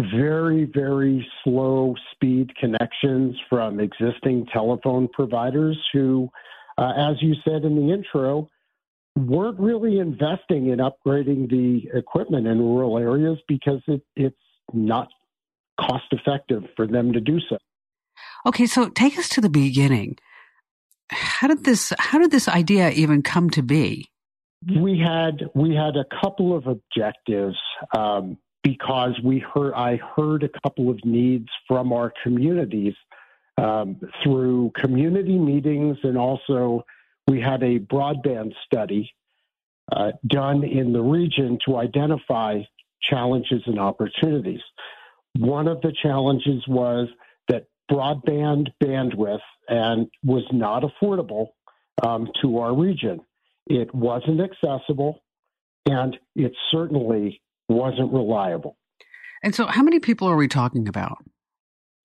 [0.00, 6.30] very, very slow speed connections from existing telephone providers who
[6.78, 8.48] uh, as you said in the intro,
[9.16, 14.36] weren't really investing in upgrading the equipment in rural areas because it, it's
[14.72, 15.08] not
[15.80, 17.58] cost effective for them to do so.
[18.46, 20.16] Okay, so take us to the beginning.
[21.10, 24.10] How did this how did this idea even come to be?
[24.78, 27.56] We had we had a couple of objectives
[27.96, 32.94] um, because we heard I heard a couple of needs from our communities
[33.56, 36.84] um, through community meetings, and also
[37.26, 39.12] we had a broadband study
[39.90, 42.62] uh, done in the region to identify
[43.02, 44.60] challenges and opportunities.
[45.38, 47.08] One of the challenges was
[47.48, 51.48] that broadband bandwidth and was not affordable
[52.02, 53.20] um, to our region.
[53.66, 55.22] It wasn't accessible,
[55.86, 58.76] and it certainly wasn't reliable.
[59.42, 61.18] And so, how many people are we talking about?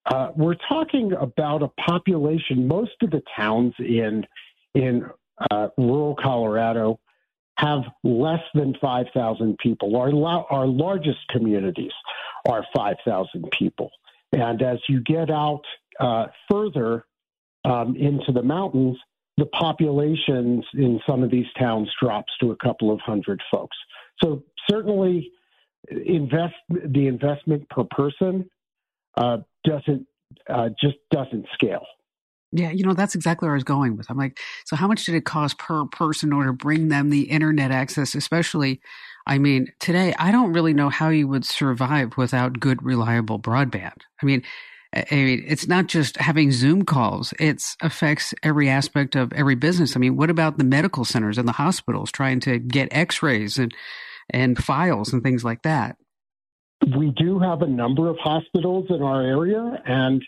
[0.06, 2.68] Uh, we're talking about a population.
[2.68, 4.26] Most of the towns in
[4.76, 5.06] in
[5.52, 7.00] uh, rural Colorado
[7.58, 9.96] have less than 5,000 people.
[9.96, 10.12] Our
[10.50, 11.92] our largest communities
[12.48, 13.92] are 5,000 people,
[14.32, 15.64] and as you get out
[16.00, 17.06] uh, further
[17.64, 18.98] um, into the mountains,
[19.38, 23.78] the populations in some of these towns drops to a couple of hundred folks.
[24.22, 25.32] So certainly,
[25.90, 28.50] invest the investment per person
[29.18, 30.08] uh, doesn't
[30.50, 31.86] uh, just doesn't scale.
[32.56, 34.12] Yeah, you know, that's exactly where I was going with.
[34.12, 37.10] I'm like, so how much did it cost per person in order to bring them
[37.10, 38.14] the internet access?
[38.14, 38.80] Especially,
[39.26, 43.98] I mean, today I don't really know how you would survive without good, reliable broadband.
[44.22, 44.44] I mean,
[44.96, 49.96] I mean, it's not just having Zoom calls; it affects every aspect of every business.
[49.96, 53.74] I mean, what about the medical centers and the hospitals trying to get X-rays and
[54.30, 55.96] and files and things like that?
[56.98, 60.24] we do have a number of hospitals in our area, and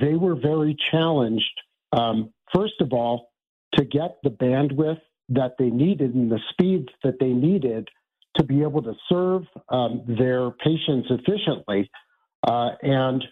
[0.00, 1.44] they were very challenged.
[1.92, 3.30] Um, first of all,
[3.74, 7.88] to get the bandwidth that they needed and the speeds that they needed
[8.36, 11.90] to be able to serve um, their patients efficiently
[12.46, 13.24] uh, and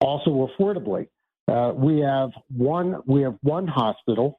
[0.00, 1.08] also affordably.
[1.50, 3.00] Uh, we have one.
[3.06, 4.38] We have one hospital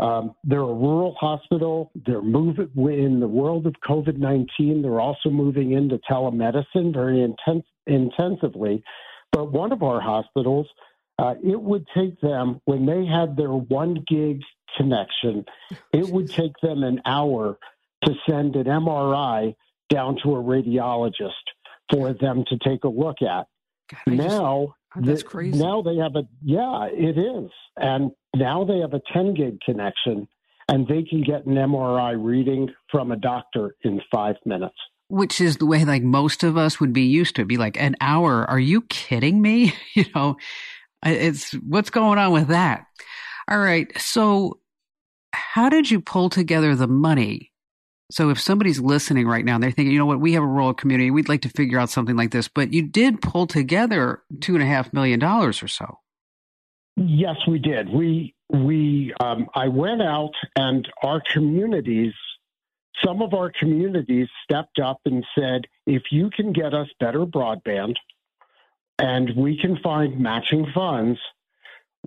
[0.00, 1.92] um, they're a rural hospital.
[2.06, 4.80] They're moving in the world of COVID 19.
[4.82, 8.82] They're also moving into telemedicine very intense, intensively.
[9.30, 10.66] But one of our hospitals,
[11.18, 14.40] uh, it would take them, when they had their one gig
[14.76, 15.44] connection,
[15.92, 17.58] it would take them an hour
[18.04, 19.54] to send an MRI
[19.90, 21.30] down to a radiologist
[21.92, 23.46] for them to take a look at.
[24.06, 25.58] God, now, That's crazy.
[25.58, 27.50] Now they have a, yeah, it is.
[27.76, 30.26] And now they have a 10 gig connection
[30.68, 34.76] and they can get an MRI reading from a doctor in five minutes.
[35.08, 37.44] Which is the way like most of us would be used to.
[37.44, 38.48] Be like an hour.
[38.48, 39.74] Are you kidding me?
[39.94, 40.36] you know,
[41.04, 42.84] it's what's going on with that.
[43.48, 43.90] All right.
[44.00, 44.60] So
[45.32, 47.49] how did you pull together the money?
[48.10, 50.46] So if somebody's listening right now and they're thinking, you know what, we have a
[50.46, 54.22] rural community, we'd like to figure out something like this, but you did pull together
[54.40, 55.98] two and a half million dollars or so.
[56.96, 57.88] Yes, we did.
[57.88, 62.12] We we um, I went out and our communities,
[63.04, 67.94] some of our communities stepped up and said, if you can get us better broadband,
[68.98, 71.18] and we can find matching funds,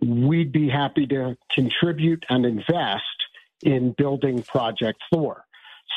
[0.02, 3.04] we'd be happy to contribute and invest
[3.63, 5.46] in building Project Thor.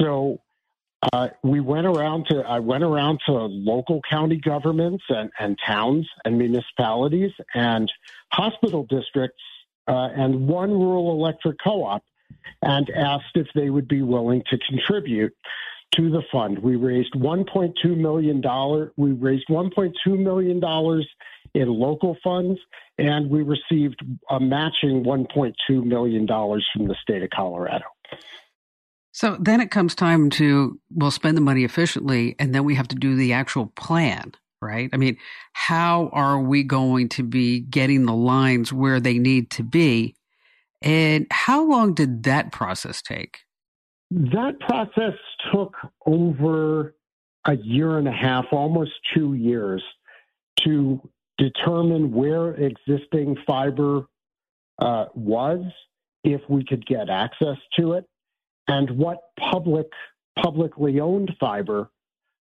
[0.00, 0.40] So
[1.12, 6.08] uh, we went around to I went around to local county governments and, and towns
[6.24, 7.90] and municipalities and
[8.32, 9.42] hospital districts
[9.88, 12.02] uh, and one rural electric co-op
[12.62, 15.32] and asked if they would be willing to contribute
[15.92, 16.58] to the fund.
[16.58, 18.92] We raised 1.2 million dollar.
[18.96, 21.08] We raised 1.2 million dollars
[21.54, 22.58] in local funds,
[22.98, 27.84] and we received a matching 1.2 million dollars from the state of Colorado.
[29.16, 32.88] So then it comes time to well spend the money efficiently, and then we have
[32.88, 34.88] to do the actual plan right?
[34.92, 35.16] I mean,
[35.52, 40.16] how are we going to be getting the lines where they need to be?
[40.82, 43.40] And how long did that process take?
[44.10, 45.14] That process
[45.52, 45.74] took
[46.06, 46.94] over
[47.46, 49.82] a year and a half, almost two years,
[50.64, 51.00] to
[51.38, 54.06] determine where existing fiber
[54.80, 55.64] uh, was,
[56.24, 58.04] if we could get access to it,
[58.68, 59.86] and what public
[60.38, 61.90] publicly owned fiber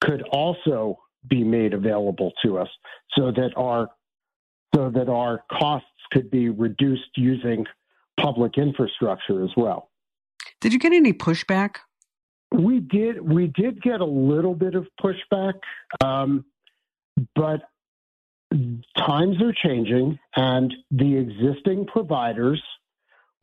[0.01, 2.69] could also be made available to us
[3.17, 3.89] so that our
[4.73, 7.65] so that our costs could be reduced using
[8.19, 9.89] public infrastructure as well.
[10.62, 11.78] Did you get any pushback?
[12.51, 13.21] We did.
[13.21, 15.54] We did get a little bit of pushback,
[16.04, 16.45] um,
[17.36, 17.62] but
[18.97, 22.62] times are changing, and the existing providers,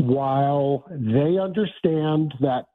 [0.02, 2.66] while they understand that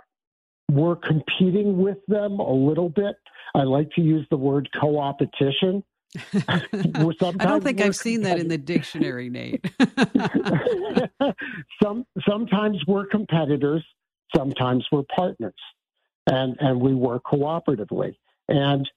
[0.72, 3.18] we're competing with them a little bit,
[3.54, 5.84] I like to use the word co-opetition.
[6.48, 9.66] I don't think I've seen that in the dictionary, Nate.
[11.84, 13.84] Some sometimes we're competitors,
[14.34, 15.54] sometimes we're partners,
[16.28, 18.16] and and we work cooperatively.
[18.48, 18.90] And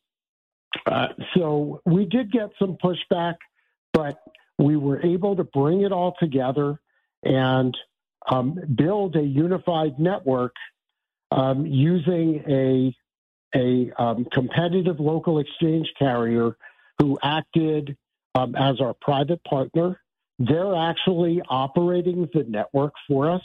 [0.86, 3.34] uh, so we did get some pushback,
[3.92, 4.20] but
[4.58, 6.78] we were able to bring it all together
[7.24, 7.76] and
[8.30, 10.54] um, build a unified network
[11.30, 12.94] um, using a
[13.52, 16.56] a um, competitive local exchange carrier
[17.00, 17.96] who acted
[18.36, 20.00] um, as our private partner.
[20.38, 23.42] They're actually operating the network for us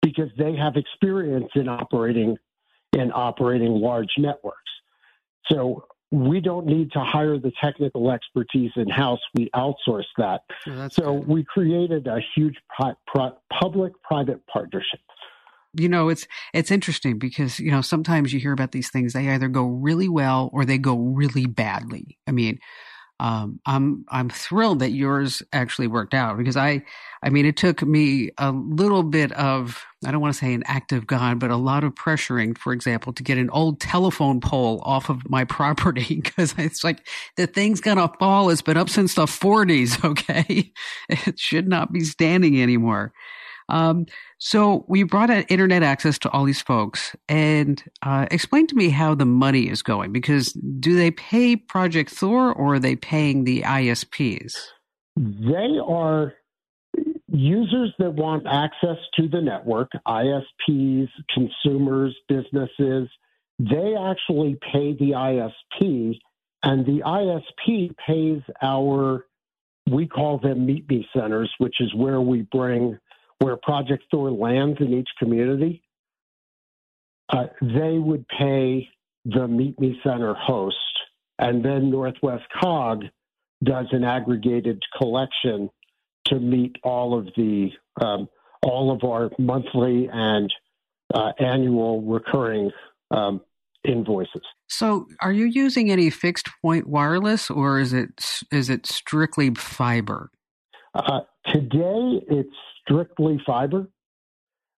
[0.00, 2.36] because they have experience in operating
[2.92, 4.58] in operating large networks.
[5.50, 9.20] So we don't need to hire the technical expertise in house.
[9.34, 10.42] We outsource that.
[10.68, 11.26] Oh, so good.
[11.26, 15.00] we created a huge pri- pri- public private partnership
[15.74, 19.30] you know it's it's interesting because you know sometimes you hear about these things they
[19.30, 22.58] either go really well or they go really badly i mean
[23.22, 26.82] um, i'm i'm thrilled that yours actually worked out because i
[27.22, 30.64] i mean it took me a little bit of i don't want to say an
[30.66, 34.40] act of god but a lot of pressuring for example to get an old telephone
[34.40, 37.06] pole off of my property because it's like
[37.36, 40.72] the thing's gonna fall it's been up since the 40s okay?
[41.08, 43.12] It should not be standing anymore
[43.68, 44.06] um,
[44.38, 49.14] so we brought internet access to all these folks, and uh, explain to me how
[49.14, 50.12] the money is going.
[50.12, 54.54] Because do they pay Project Thor, or are they paying the ISPs?
[55.16, 56.34] They are
[57.28, 63.08] users that want access to the network, ISPs, consumers, businesses.
[63.58, 66.18] They actually pay the ISP,
[66.62, 69.26] and the ISP pays our
[69.90, 72.98] we call them meet me centers, which is where we bring
[73.42, 75.82] where Project Thor lands in each community,
[77.28, 78.88] uh, they would pay
[79.24, 80.76] the Meet Me Center host,
[81.38, 83.04] and then Northwest Cog
[83.64, 85.70] does an aggregated collection
[86.26, 87.70] to meet all of the
[88.00, 88.28] um,
[88.62, 90.52] all of our monthly and
[91.12, 92.70] uh, annual recurring
[93.10, 93.40] um,
[93.84, 94.42] invoices.
[94.68, 100.30] So, are you using any fixed point wireless, or is it is it strictly fiber?
[100.94, 101.20] Uh,
[101.52, 103.86] today, it's strictly fiber.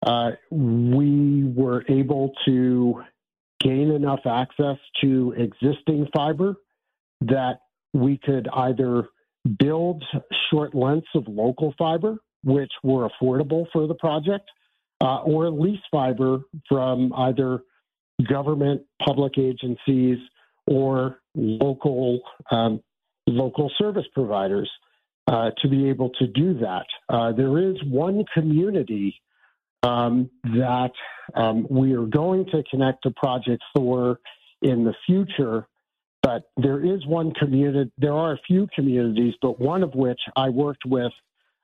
[0.05, 3.03] Uh, we were able to
[3.61, 6.57] gain enough access to existing fiber
[7.21, 7.61] that
[7.95, 9.09] we could either
[9.59, 10.03] build
[10.51, 14.51] short lengths of local fiber, which were affordable for the project,
[15.01, 17.61] uh, or lease fiber from either
[18.29, 20.19] government, public agencies,
[20.67, 22.81] or local um,
[23.27, 24.71] local service providers
[25.27, 26.87] uh, to be able to do that.
[27.09, 29.21] Uh, there is one community
[29.83, 30.93] um, that
[31.35, 34.19] um, we are going to connect to Project Thor
[34.63, 35.67] in the future,
[36.23, 37.91] but there is one community.
[37.99, 41.13] There are a few communities, but one of which I worked with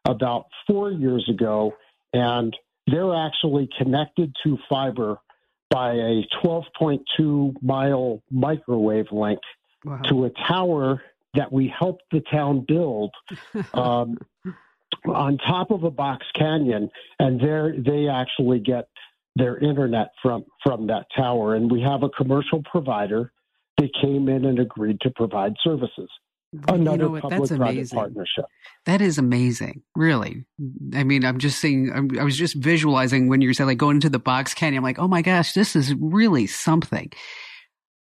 [0.05, 1.75] about four years ago,
[2.13, 2.57] and
[2.87, 5.19] they're actually connected to fiber
[5.71, 9.41] by a 12.2 mile microwave link
[9.85, 10.01] wow.
[10.09, 11.03] to a tower
[11.35, 13.13] that we helped the town build
[13.75, 14.17] um,
[15.07, 18.89] on top of a box canyon, and there they actually get
[19.37, 21.55] their internet from from that tower.
[21.55, 23.33] And we have a commercial provider
[23.77, 26.11] that came in and agreed to provide services.
[26.67, 28.47] Another you know public-private partnership.
[28.87, 30.47] That is amazing, really.
[30.95, 31.93] I mean, I'm just saying.
[32.19, 34.79] i was just visualizing when you said like going into the box canyon.
[34.79, 37.13] I'm like, oh my gosh, this is really something.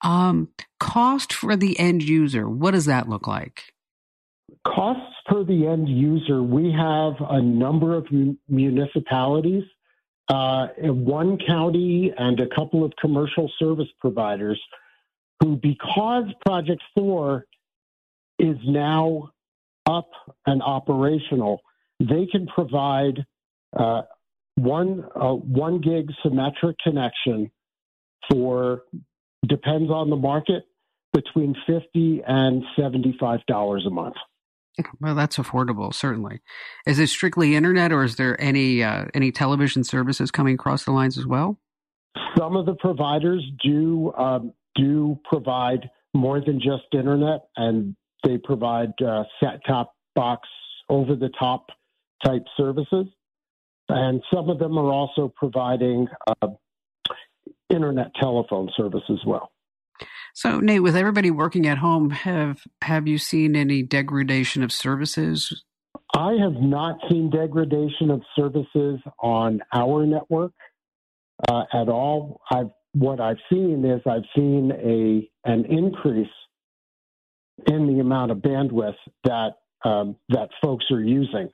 [0.02, 3.74] Um, cost for the end user, what does that look like?
[4.68, 8.08] Costs for the end user, we have a number of
[8.48, 9.64] municipalities,
[10.30, 14.62] uh, one county, and a couple of commercial service providers
[15.40, 17.46] who, because Project Thor
[18.40, 19.32] is now
[19.86, 20.10] up
[20.46, 21.62] and operational,
[22.00, 23.26] they can provide
[23.78, 24.04] uh,
[24.56, 27.52] one uh, one gig symmetric connection
[28.30, 28.84] for
[29.48, 30.64] depends on the market
[31.14, 34.16] between 50 and $75 a month.
[35.00, 36.42] Well, that's affordable, certainly.
[36.86, 40.92] Is it strictly internet, or is there any uh, any television services coming across the
[40.92, 41.58] lines as well?
[42.38, 48.92] Some of the providers do um, do provide more than just internet, and they provide
[49.02, 50.48] uh, set top box,
[50.90, 51.68] over the top
[52.26, 53.06] type services,
[53.90, 56.08] and some of them are also providing
[56.42, 56.48] uh,
[57.70, 59.52] internet telephone service as well.
[60.34, 65.64] So, Nate, with everybody working at home, have have you seen any degradation of services?
[66.14, 70.52] I have not seen degradation of services on our network
[71.48, 72.42] uh, at all.
[72.52, 76.28] I've what I've seen is I've seen a an increase
[77.68, 79.54] in the amount of bandwidth that
[79.84, 81.50] um, that folks are using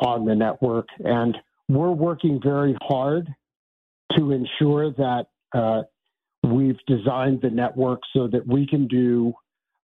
[0.00, 1.36] on the network, and
[1.68, 3.28] we're working very hard
[4.16, 5.82] to ensure that uh,
[6.42, 9.32] we've designed the network so that we can do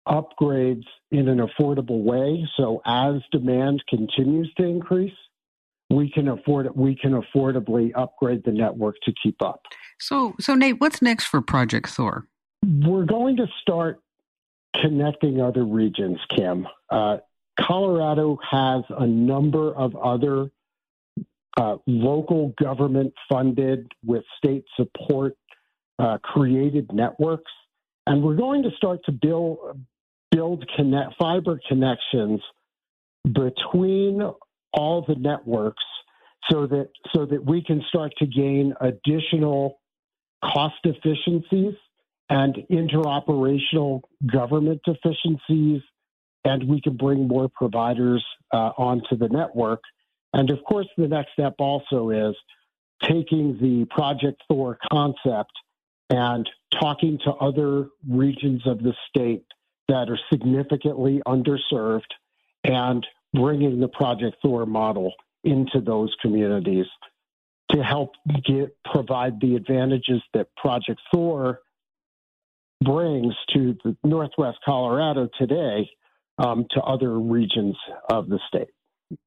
[0.07, 2.47] upgrades in an affordable way.
[2.57, 5.13] So as demand continues to increase,
[5.89, 6.75] we can afford it.
[6.75, 9.61] We can affordably upgrade the network to keep up.
[9.99, 12.27] So, so Nate, what's next for Project Thor?
[12.63, 13.99] We're going to start
[14.81, 16.17] connecting other regions.
[16.35, 17.17] Kim, uh,
[17.59, 20.49] Colorado has a number of other
[21.57, 25.35] uh, local government funded with state support
[25.99, 27.51] uh, created networks,
[28.07, 29.57] and we're going to start to build
[30.31, 32.41] build connect fiber connections
[33.23, 34.21] between
[34.73, 35.83] all the networks
[36.51, 39.79] so that so that we can start to gain additional
[40.43, 41.75] cost efficiencies
[42.29, 44.01] and interoperational
[44.31, 45.81] government efficiencies
[46.45, 48.23] and we can bring more providers
[48.53, 49.81] uh, onto the network
[50.33, 52.35] and of course the next step also is
[53.03, 55.51] taking the project thor concept
[56.09, 59.45] and talking to other regions of the state
[59.87, 62.01] that are significantly underserved
[62.63, 65.13] and bringing the Project Thor model
[65.43, 66.85] into those communities
[67.71, 68.11] to help
[68.45, 71.59] get, provide the advantages that Project Thor
[72.83, 75.89] brings to the Northwest Colorado today
[76.37, 77.75] um, to other regions
[78.09, 78.69] of the state.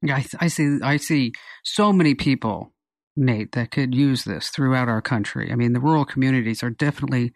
[0.03, 0.79] Yeah, I, I see.
[0.83, 1.33] I see
[1.65, 2.73] so many people
[3.17, 5.51] Nate, that could use this throughout our country.
[5.51, 7.33] I mean, the rural communities are definitely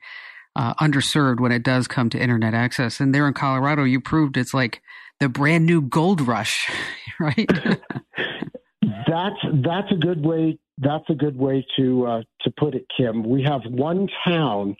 [0.55, 3.01] uh, underserved when it does come to internet access.
[3.01, 4.83] And there in Colorado, you proved it's like
[5.21, 6.71] the brand new gold rush,
[7.21, 7.49] right?
[9.07, 10.59] that's that's a good way.
[10.79, 13.23] That's a good way to uh, to put it, Kim.
[13.23, 14.77] We have one town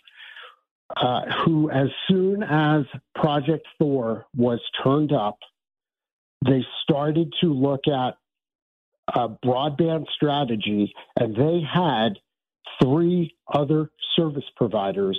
[0.97, 5.39] uh, who, as soon as Project Thor was turned up,
[6.45, 8.17] they started to look at
[9.15, 12.19] a broadband strategy, and they had
[12.83, 15.19] three other service providers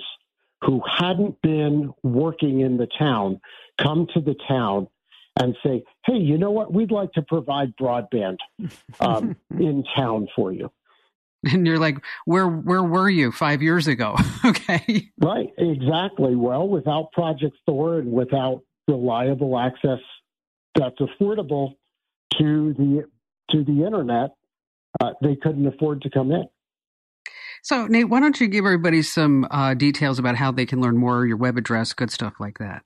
[0.64, 3.40] who hadn't been working in the town
[3.80, 4.88] come to the town
[5.40, 6.72] and say, "Hey, you know what?
[6.72, 8.38] We'd like to provide broadband
[9.00, 10.70] um, in town for you."
[11.44, 16.36] And you're like, "Where where were you five years ago?" okay, right, exactly.
[16.36, 20.00] Well, without Project Thor and without reliable access
[20.74, 21.74] that's affordable
[22.38, 23.04] to the
[23.50, 24.30] to the internet,
[25.00, 26.44] uh, they couldn't afford to come in.
[27.62, 30.96] So, Nate, why don't you give everybody some uh, details about how they can learn
[30.96, 32.82] more, your web address, good stuff like that?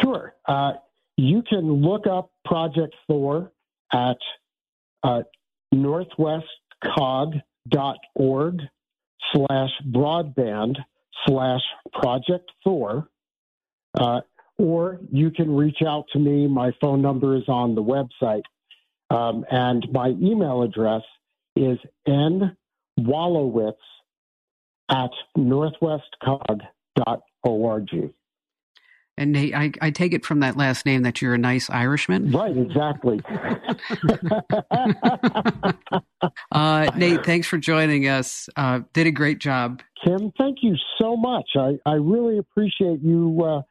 [0.00, 0.32] Sure.
[0.46, 0.74] Uh,
[1.16, 3.50] you can look up Project Thor
[3.92, 4.16] at
[5.02, 5.22] uh,
[5.74, 8.60] northwestcog.org
[9.32, 10.76] slash broadband
[11.26, 13.10] slash Project Thor.
[14.60, 16.46] Or you can reach out to me.
[16.46, 18.42] My phone number is on the website.
[19.08, 21.00] Um, and my email address
[21.56, 23.72] is nwalowitz
[24.90, 28.12] at northwestcog.org.
[29.16, 32.30] And Nate, I, I take it from that last name that you're a nice Irishman.
[32.30, 33.22] Right, exactly.
[36.52, 38.50] uh, Nate, thanks for joining us.
[38.56, 39.80] Uh, did a great job.
[40.04, 41.48] Kim, thank you so much.
[41.56, 43.62] I, I really appreciate you uh,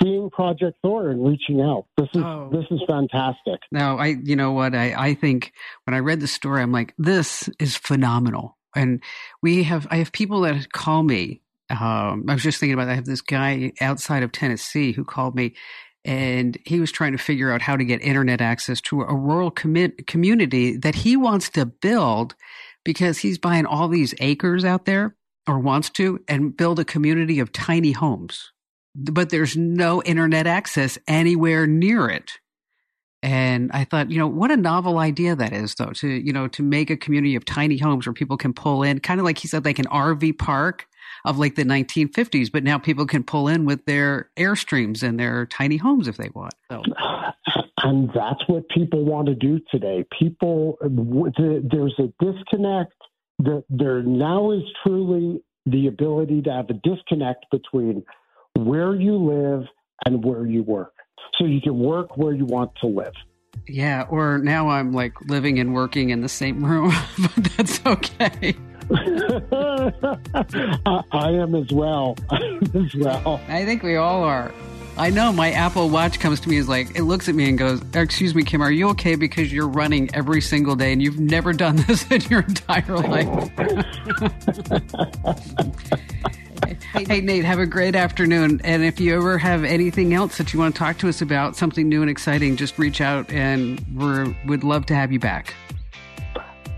[0.00, 1.86] seeing Project Thor and reaching out.
[1.96, 2.48] This is oh.
[2.52, 3.60] this is fantastic.
[3.70, 5.52] Now I you know what I I think
[5.84, 8.56] when I read the story, I'm like, this is phenomenal.
[8.74, 9.02] And
[9.42, 11.42] we have I have people that call me.
[11.70, 12.92] Um, I was just thinking about that.
[12.92, 15.54] I have this guy outside of Tennessee who called me
[16.04, 19.50] and he was trying to figure out how to get internet access to a rural
[19.50, 22.34] commi- community that he wants to build
[22.84, 25.14] because he's buying all these acres out there
[25.46, 28.52] or wants to and build a community of tiny homes
[28.94, 32.38] but there's no internet access anywhere near it.
[33.22, 36.48] And I thought, you know, what a novel idea that is, though, to, you know,
[36.48, 39.38] to make a community of tiny homes where people can pull in, kind of like
[39.38, 40.88] he said, like an RV park
[41.24, 45.46] of like the 1950s, but now people can pull in with their Airstreams and their
[45.46, 46.54] tiny homes if they want.
[46.70, 46.82] So.
[47.84, 50.04] And that's what people want to do today.
[50.16, 52.94] People, there's a disconnect.
[53.40, 58.04] There now is truly the ability to have a disconnect between
[58.58, 59.66] where you live
[60.04, 60.94] and where you work.
[61.38, 63.14] So you can work where you want to live.
[63.66, 68.54] Yeah, or now I'm like living and working in the same room, but that's okay.
[71.12, 72.16] I am as well.
[72.32, 73.40] Am as well.
[73.48, 74.52] I think we all are.
[74.98, 77.56] I know my Apple Watch comes to me is like it looks at me and
[77.56, 81.18] goes, "Excuse me, Kim, are you okay because you're running every single day and you've
[81.18, 83.50] never done this in your entire life?"
[86.94, 88.60] Hey, Nate, have a great afternoon.
[88.64, 91.56] And if you ever have anything else that you want to talk to us about,
[91.56, 95.54] something new and exciting, just reach out and we would love to have you back.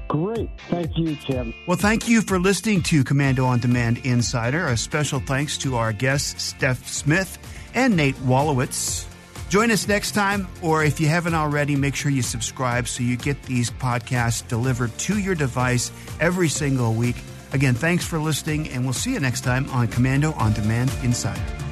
[0.08, 0.48] Great.
[0.68, 1.52] Thank you, Tim.
[1.66, 4.68] Well, thank you for listening to Komando on Demand Insider.
[4.68, 7.38] A special thanks to our guests, Steph Smith
[7.74, 9.06] and Nate Walowitz.
[9.48, 13.16] Join us next time, or if you haven't already, make sure you subscribe so you
[13.16, 17.16] get these podcasts delivered to your device every single week.
[17.54, 21.63] Again, thanks for listening, and we'll see you next time on Komando on Demand Insider.